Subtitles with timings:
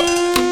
[0.00, 0.49] sur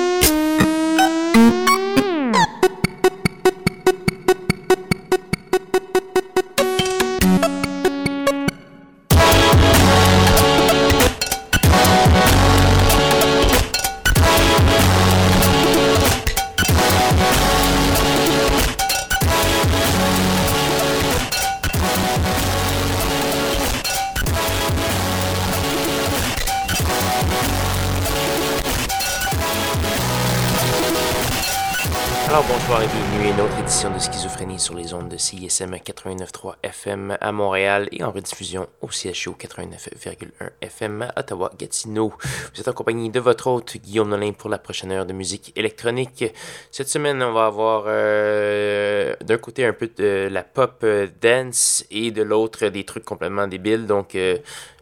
[35.29, 40.17] CISM 89.3 FM à Montréal et en rediffusion au CHO 89.1
[40.63, 42.15] FM à Ottawa-Gatineau.
[42.55, 45.53] Vous êtes en compagnie de votre hôte Guillaume Nolin pour la prochaine heure de musique
[45.55, 46.25] électronique.
[46.71, 51.85] Cette semaine, on va avoir euh, d'un côté un peu de la pop euh, dance
[51.91, 53.85] et de l'autre des trucs complètement débiles.
[53.85, 54.39] Donc, euh,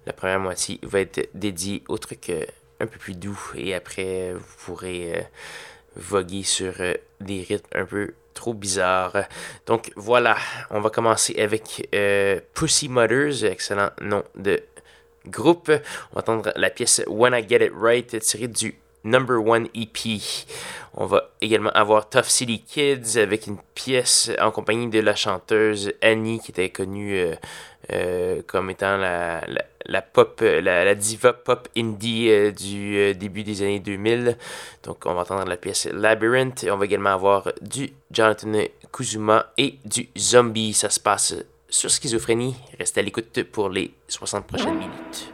[0.06, 2.30] la première moitié va être dédiée aux trucs
[2.78, 5.26] un peu plus doux et après, vous pourrez
[5.96, 6.74] voguer sur
[7.20, 9.24] des rythmes un peu trop bizarre.
[9.66, 10.36] Donc voilà,
[10.70, 14.62] on va commencer avec euh, Pussy Mothers, excellent nom de
[15.26, 15.70] groupe.
[16.12, 20.20] On va entendre la pièce When I Get It Right tirée du Number One EP.
[20.94, 25.92] On va également avoir Tough City Kids avec une pièce en compagnie de la chanteuse
[26.00, 27.34] Annie qui était connue euh,
[27.92, 29.44] euh, comme étant la,
[29.84, 34.38] la, pop, la, diva pop indie euh, du début des années 2000.
[34.84, 38.52] Donc on va entendre la pièce Labyrinth et on va également avoir du Jonathan
[38.90, 40.72] Kuzuma et du Zombie.
[40.72, 41.34] Ça se passe
[41.68, 42.56] sur Schizophrénie.
[42.78, 45.30] Restez à l'écoute pour les 60 prochaines minutes.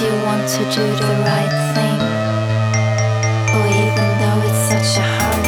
[0.00, 2.00] you want to do the right thing,
[3.56, 5.45] or even though it's such a hard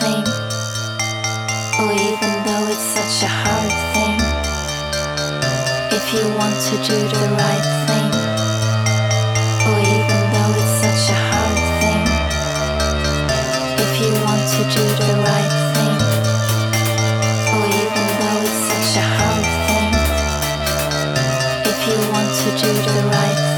[0.00, 0.24] thing.
[1.80, 4.16] Oh, even though it's such a hard thing.
[5.98, 8.10] If you want to do the right thing.
[9.66, 12.02] Oh, even though it's such a hard thing.
[13.84, 15.98] If you want to do the right thing.
[17.54, 19.92] Oh, even though it's such a hard thing.
[21.72, 23.51] If you want to do the right thing.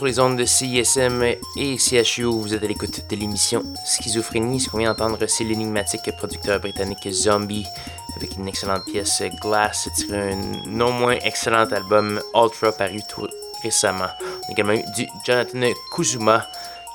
[0.00, 1.22] Sur les ondes de CISM
[1.58, 2.22] et CHU.
[2.24, 4.58] Vous êtes à l'écoute de l'émission Schizophrénie.
[4.58, 7.66] Ce qu'on vient d'entendre, c'est l'énigmatique producteur britannique Zombie
[8.16, 10.36] avec une excellente pièce Glass, tirée un
[10.70, 13.28] non moins excellent album Ultra paru tout
[13.62, 14.08] récemment.
[14.22, 16.48] On a également eu du Jonathan Kuzuma,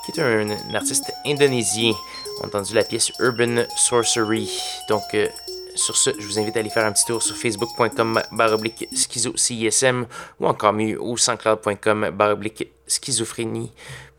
[0.04, 1.94] qui est un, artiste indonésien.
[2.39, 4.50] On a entendu la pièce Urban Sorcery.
[4.89, 5.28] Donc, euh,
[5.76, 9.36] sur ce, je vous invite à aller faire un petit tour sur facebook.com baroblique schizo
[9.36, 10.06] CISM
[10.40, 13.72] ou encore mieux au sanscloud.com baroblique schizophrénie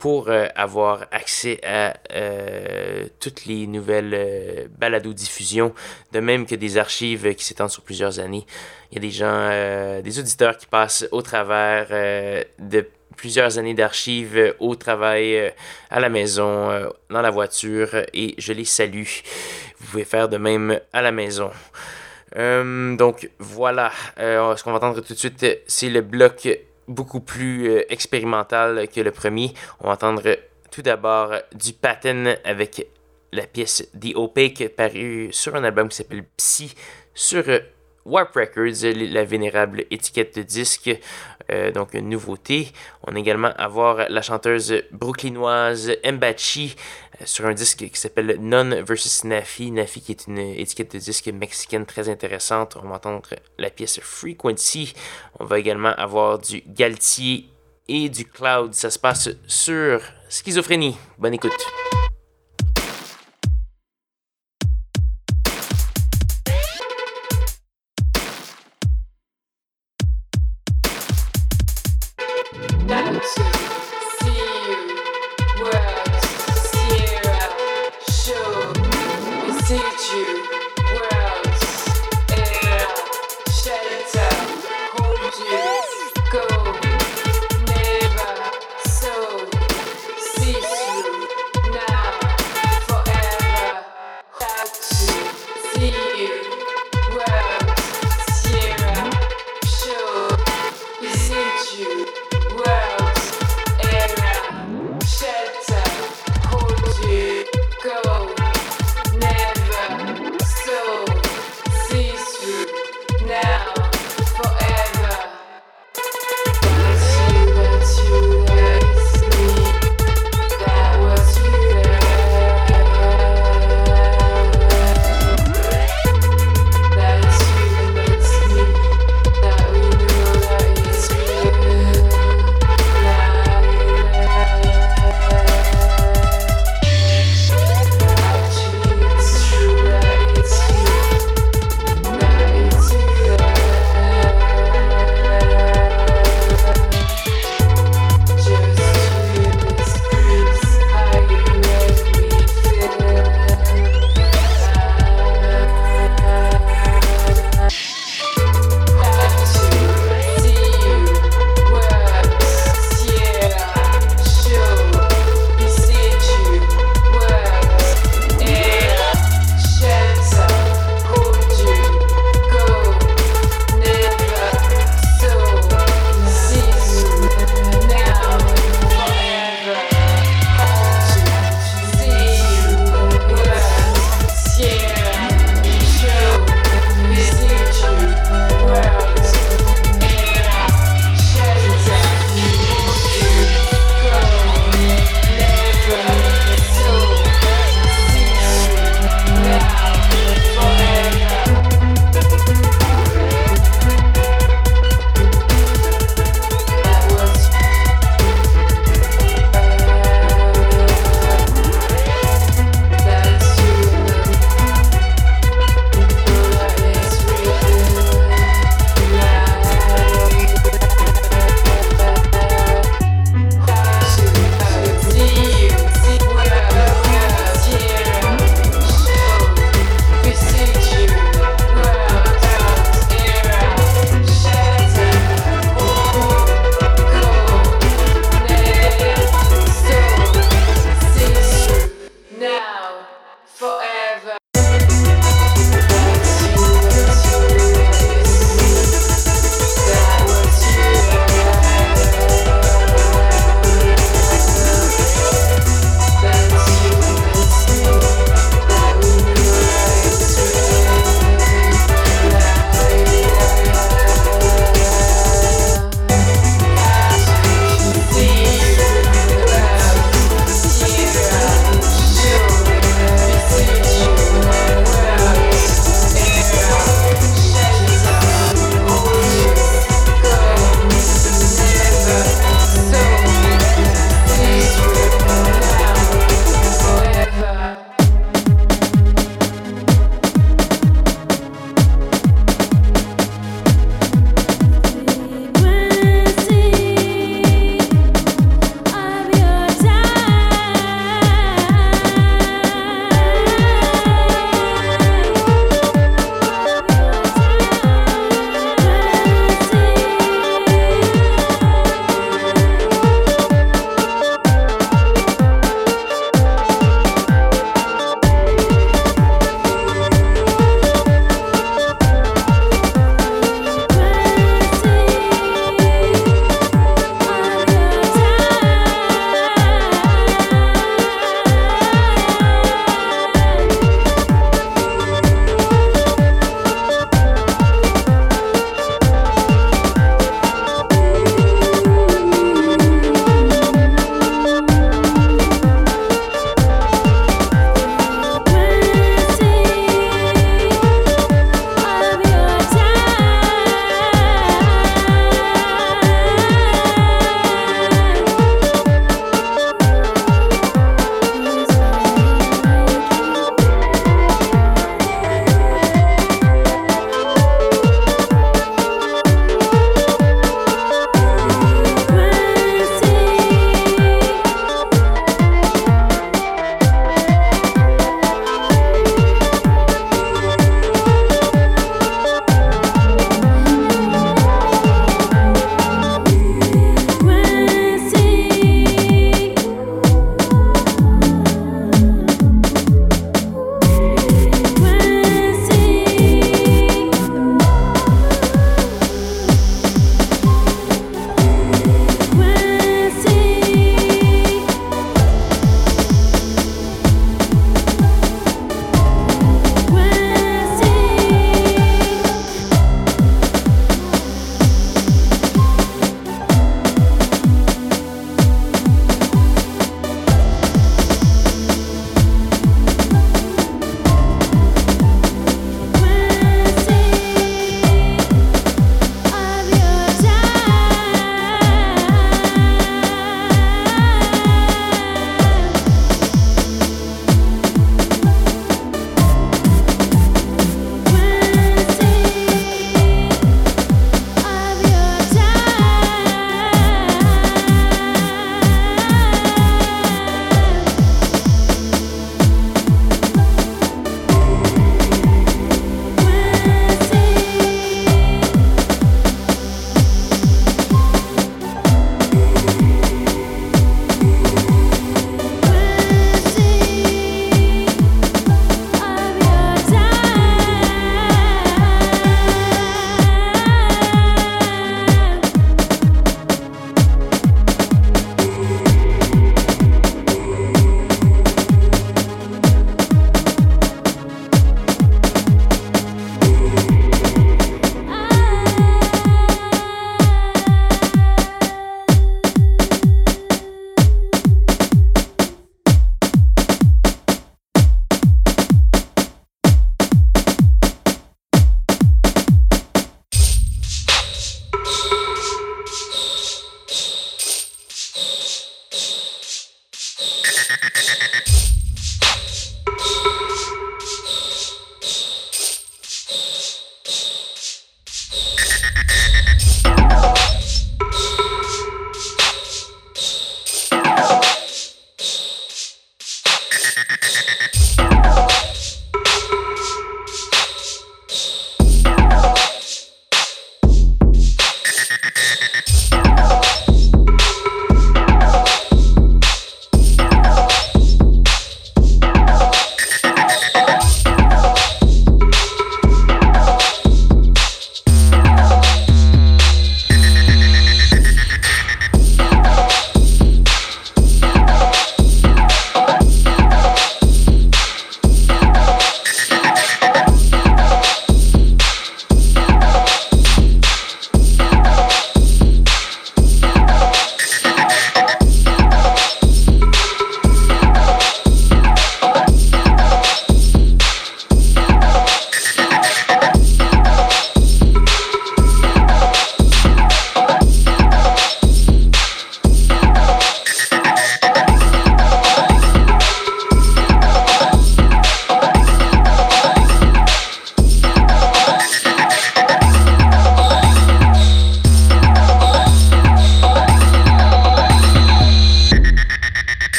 [0.00, 5.74] pour euh, avoir accès à euh, toutes les nouvelles euh, balado-diffusions,
[6.12, 8.46] de même que des archives qui s'étendent sur plusieurs années.
[8.90, 11.88] Il y a des gens, des auditeurs qui passent au travers
[12.58, 12.88] de
[13.20, 15.52] plusieurs années d'archives au travail,
[15.90, 16.70] à la maison,
[17.10, 19.04] dans la voiture, et je les salue.
[19.78, 21.50] Vous pouvez faire de même à la maison.
[22.34, 26.48] donc voilà, ce qu'on va entendre tout de suite, c'est le bloc
[26.90, 29.52] beaucoup plus euh, expérimental que le premier.
[29.80, 30.36] On va entendre
[30.70, 32.86] tout d'abord du pattern avec
[33.32, 36.74] la pièce The Opaque parue sur un album qui s'appelle Psy
[37.14, 37.60] sur euh,
[38.04, 40.90] Warp Records, la vénérable étiquette de disque.
[41.50, 42.72] Euh, donc, une nouveauté.
[43.06, 46.76] On a également à voir la chanteuse brooklynoise Mbachi
[47.20, 49.70] euh, sur un disque qui s'appelle Non vs Nafi.
[49.70, 52.76] Nafi qui est une étiquette de disque mexicaine très intéressante.
[52.82, 54.94] On va entendre la pièce Frequency.
[55.38, 57.48] On va également avoir du Galtier
[57.88, 58.74] et du Cloud.
[58.74, 60.96] Ça se passe sur Schizophrénie.
[61.18, 61.56] Bonne écoute.
[95.90, 96.39] You.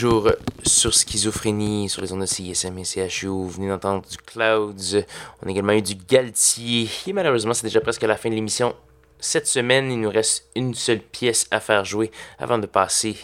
[0.00, 0.32] Toujours
[0.64, 3.26] sur Schizophrénie, sur les ondes de CISM et CHU.
[3.26, 5.04] Vous venez d'entendre du Clouds.
[5.42, 6.88] On a également eu du Galtier.
[7.06, 8.74] Et malheureusement, c'est déjà presque la fin de l'émission.
[9.18, 13.14] Cette semaine, il nous reste une seule pièce à faire jouer avant de passer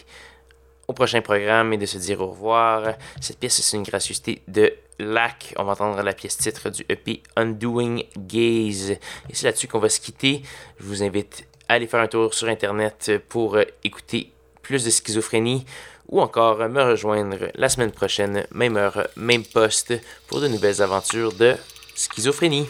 [0.87, 2.93] au prochain programme et de se dire au revoir.
[3.21, 5.55] Cette pièce, c'est une gracieuseté de Lac.
[5.57, 8.91] On va entendre la pièce titre du EP Undoing Gaze.
[8.91, 8.99] Et
[9.33, 10.43] c'est là-dessus qu'on va se quitter.
[10.79, 15.65] Je vous invite à aller faire un tour sur Internet pour écouter plus de schizophrénie
[16.09, 19.93] ou encore me rejoindre la semaine prochaine, même heure, même poste,
[20.27, 21.55] pour de nouvelles aventures de
[21.95, 22.67] schizophrénie.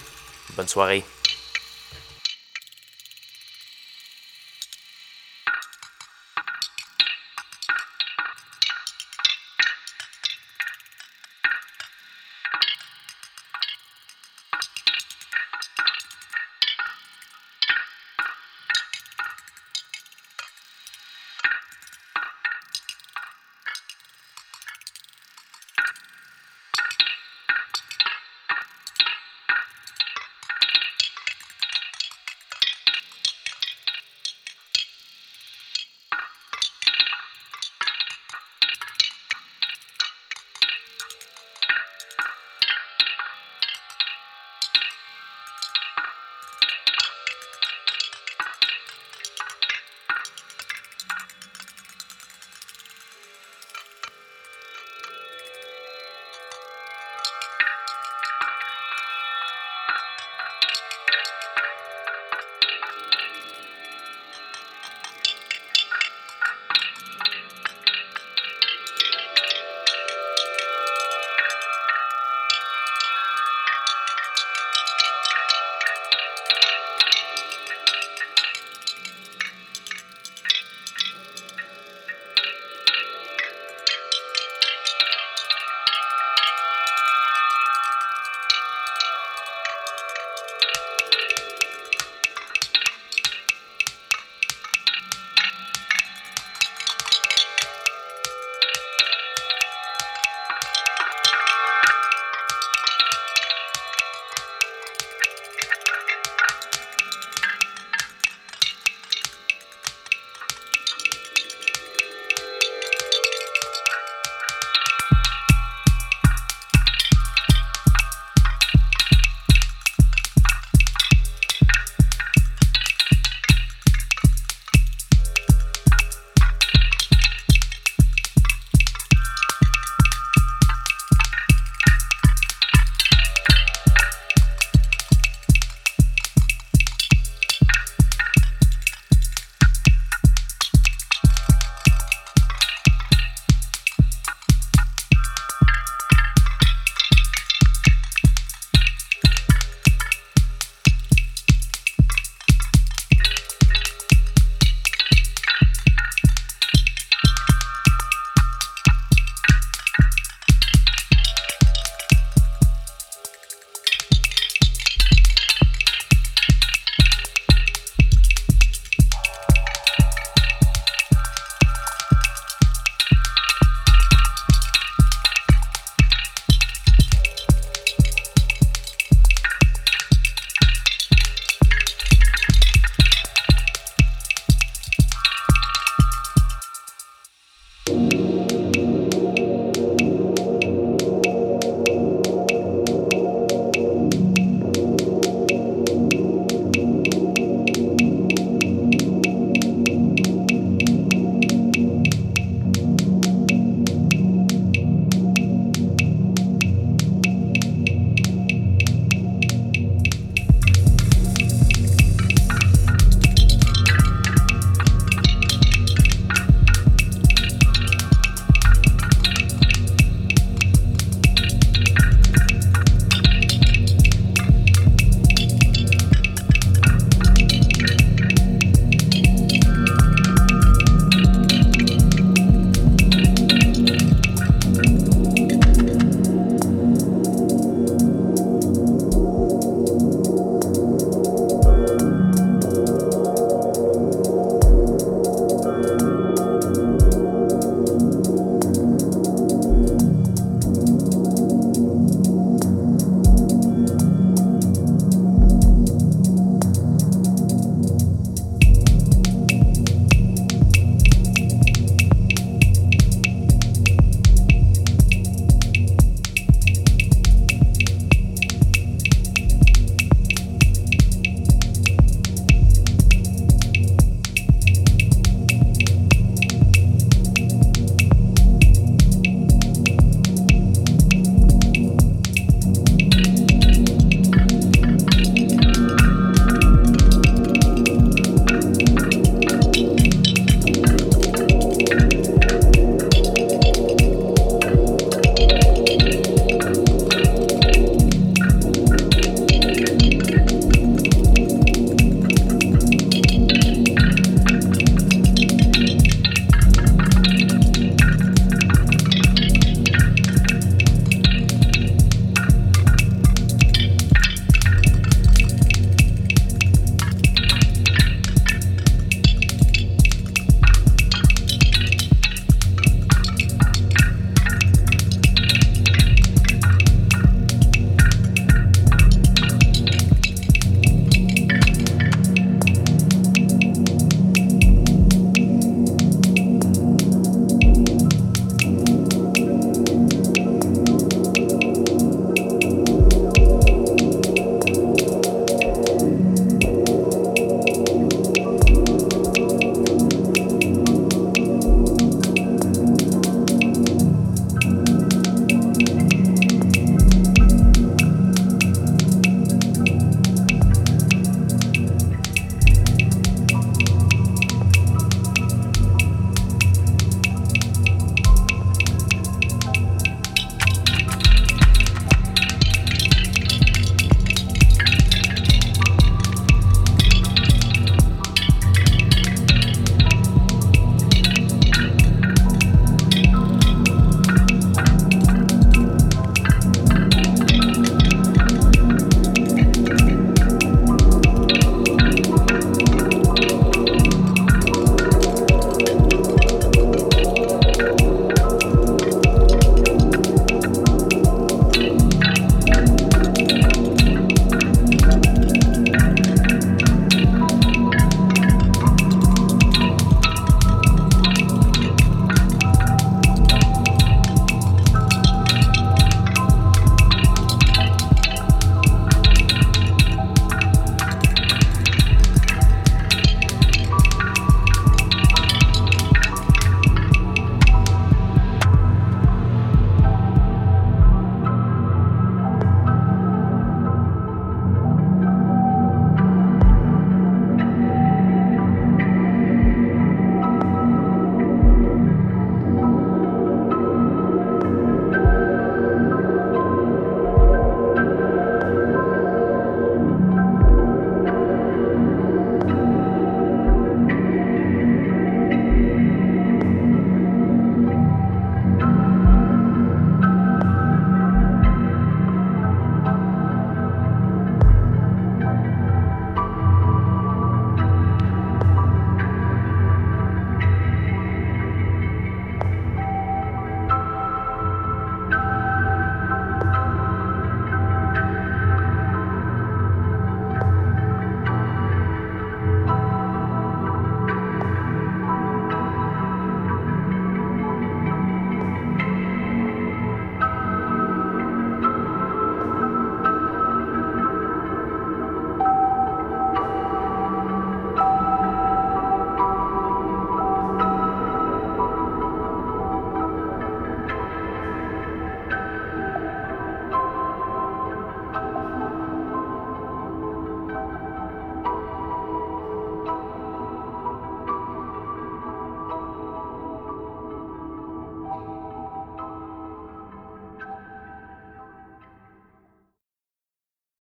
[0.56, 1.04] Bonne soirée.